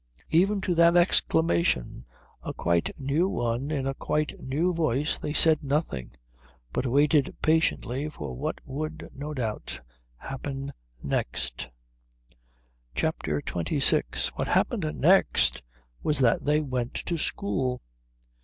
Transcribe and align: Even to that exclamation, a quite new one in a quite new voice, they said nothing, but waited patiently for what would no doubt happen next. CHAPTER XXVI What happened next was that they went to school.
Even 0.31 0.61
to 0.61 0.73
that 0.73 0.97
exclamation, 0.97 2.07
a 2.41 2.55
quite 2.55 2.89
new 2.99 3.29
one 3.29 3.69
in 3.69 3.85
a 3.85 3.93
quite 3.93 4.33
new 4.39 4.73
voice, 4.73 5.15
they 5.19 5.31
said 5.31 5.63
nothing, 5.63 6.09
but 6.73 6.87
waited 6.87 7.35
patiently 7.43 8.09
for 8.09 8.33
what 8.35 8.59
would 8.65 9.07
no 9.13 9.31
doubt 9.35 9.79
happen 10.17 10.73
next. 11.03 11.69
CHAPTER 12.95 13.39
XXVI 13.43 14.29
What 14.29 14.47
happened 14.47 14.91
next 14.99 15.61
was 16.01 16.17
that 16.17 16.45
they 16.45 16.61
went 16.61 16.95
to 16.95 17.15
school. 17.19 17.83